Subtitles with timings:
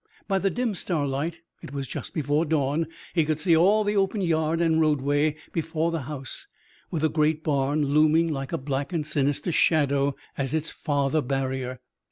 [0.27, 3.95] By the dim starlight it was just before dawn he could see all of the
[3.95, 6.47] open yard and roadway before the house,
[6.89, 11.81] with the great barn looming like a black and sinister shadow as its farther barrier.